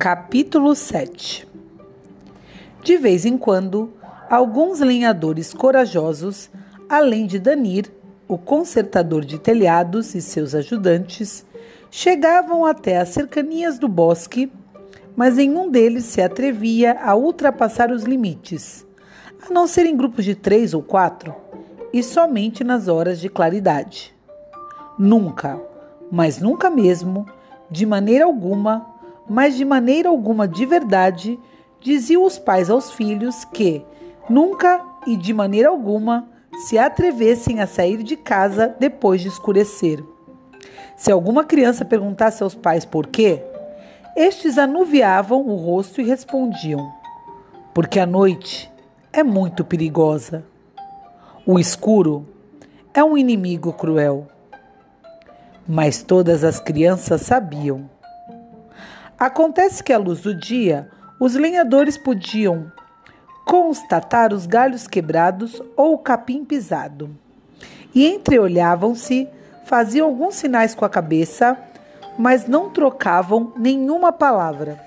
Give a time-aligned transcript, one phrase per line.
[0.00, 1.46] Capítulo 7
[2.82, 3.92] De vez em quando,
[4.30, 6.48] alguns lenhadores corajosos,
[6.88, 7.92] além de Danir,
[8.26, 11.44] o consertador de telhados e seus ajudantes,
[11.90, 14.50] chegavam até as cercanias do bosque,
[15.14, 18.86] mas nenhum deles se atrevia a ultrapassar os limites,
[19.46, 21.34] a não ser em grupos de três ou quatro,
[21.92, 24.16] e somente nas horas de claridade.
[24.98, 25.60] Nunca,
[26.10, 27.26] mas nunca mesmo,
[27.70, 28.98] de maneira alguma,
[29.30, 31.38] mas de maneira alguma de verdade,
[31.80, 33.80] diziam os pais aos filhos que
[34.28, 36.28] nunca e de maneira alguma
[36.66, 40.02] se atrevessem a sair de casa depois de escurecer.
[40.96, 43.40] Se alguma criança perguntasse aos pais por quê,
[44.16, 46.92] estes anuviavam o rosto e respondiam:
[47.72, 48.68] Porque a noite
[49.12, 50.44] é muito perigosa.
[51.46, 52.26] O escuro
[52.92, 54.26] é um inimigo cruel.
[55.68, 57.88] Mas todas as crianças sabiam
[59.20, 60.88] Acontece que à luz do dia,
[61.20, 62.72] os lenhadores podiam
[63.44, 67.10] constatar os galhos quebrados ou o capim pisado.
[67.94, 69.28] E entreolhavam-se,
[69.66, 71.54] faziam alguns sinais com a cabeça,
[72.18, 74.82] mas não trocavam nenhuma palavra.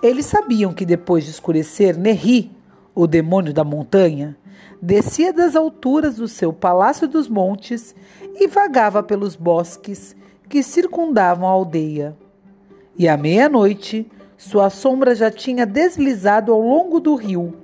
[0.00, 2.56] Eles sabiam que depois de escurecer, Nerri,
[2.94, 4.36] o demônio da montanha,
[4.80, 7.92] descia das alturas do seu palácio dos montes
[8.36, 10.14] e vagava pelos bosques
[10.48, 12.16] que circundavam a aldeia.
[12.98, 17.54] E à meia-noite, sua sombra já tinha deslizado ao longo do rio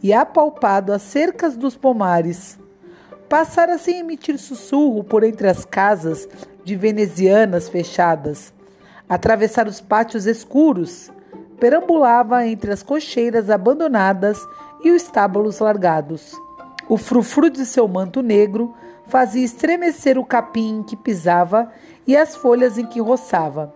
[0.00, 2.56] e apalpado as cercas dos pomares.
[3.28, 6.28] Passara sem emitir sussurro por entre as casas
[6.62, 8.54] de venezianas fechadas,
[9.08, 11.10] atravessar os pátios escuros,
[11.58, 14.38] perambulava entre as cocheiras abandonadas
[14.84, 16.32] e os estábulos largados.
[16.88, 18.72] O frufru de seu manto negro
[19.08, 21.72] fazia estremecer o capim em que pisava
[22.06, 23.74] e as folhas em que roçava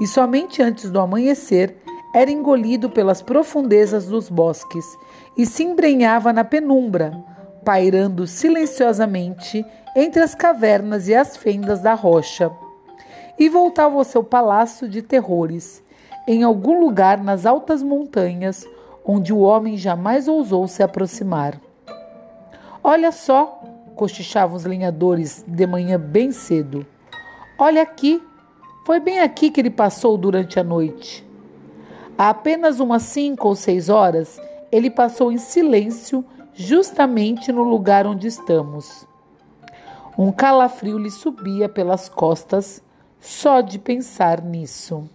[0.00, 1.76] e somente antes do amanhecer
[2.14, 4.84] era engolido pelas profundezas dos bosques
[5.36, 7.22] e se embrenhava na penumbra,
[7.64, 9.64] pairando silenciosamente
[9.94, 12.50] entre as cavernas e as fendas da rocha.
[13.38, 15.82] E voltava ao seu palácio de terrores,
[16.26, 18.66] em algum lugar nas altas montanhas,
[19.04, 21.60] onde o homem jamais ousou se aproximar.
[22.82, 23.62] Olha só,
[23.94, 26.86] cochichavam os lenhadores de manhã bem cedo.
[27.58, 28.22] Olha aqui,
[28.84, 31.26] foi bem aqui que ele passou durante a noite.
[32.16, 38.26] Há apenas umas cinco ou seis horas, ele passou em silêncio, justamente no lugar onde
[38.26, 39.06] estamos.
[40.18, 42.82] Um calafrio lhe subia pelas costas
[43.18, 45.08] só de pensar nisso.